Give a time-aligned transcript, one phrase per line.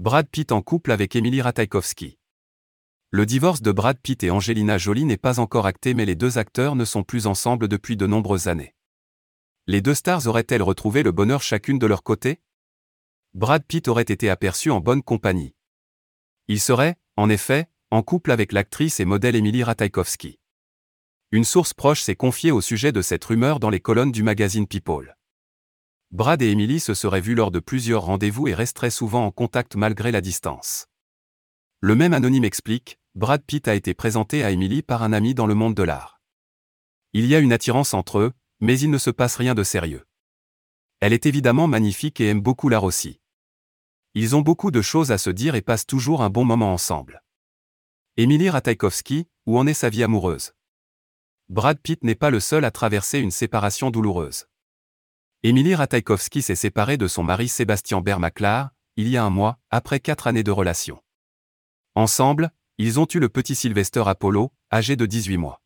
[0.00, 2.16] Brad Pitt en couple avec Emily Ratajkowski.
[3.10, 6.38] Le divorce de Brad Pitt et Angelina Jolie n'est pas encore acté mais les deux
[6.38, 8.74] acteurs ne sont plus ensemble depuis de nombreuses années.
[9.66, 12.40] Les deux stars auraient-elles retrouvé le bonheur chacune de leur côté?
[13.34, 15.54] Brad Pitt aurait été aperçu en bonne compagnie.
[16.48, 20.38] Il serait, en effet, en couple avec l'actrice et modèle Emily Ratajkowski.
[21.30, 24.66] Une source proche s'est confiée au sujet de cette rumeur dans les colonnes du magazine
[24.66, 25.14] People.
[26.12, 29.76] Brad et Emily se seraient vus lors de plusieurs rendez-vous et resteraient souvent en contact
[29.76, 30.88] malgré la distance.
[31.80, 35.46] Le même anonyme explique, Brad Pitt a été présenté à Emily par un ami dans
[35.46, 36.20] le monde de l'art.
[37.12, 40.04] Il y a une attirance entre eux, mais il ne se passe rien de sérieux.
[40.98, 43.20] Elle est évidemment magnifique et aime beaucoup l'art aussi.
[44.14, 47.22] Ils ont beaucoup de choses à se dire et passent toujours un bon moment ensemble.
[48.16, 50.54] Emily Ratajkowski, où en est sa vie amoureuse?
[51.48, 54.46] Brad Pitt n'est pas le seul à traverser une séparation douloureuse.
[55.42, 59.98] Emily Ratajkowski s'est séparée de son mari Sébastien Bermaclar, il y a un mois, après
[59.98, 61.02] quatre années de relation.
[61.94, 65.62] Ensemble, ils ont eu le petit Sylvester Apollo, âgé de 18 mois.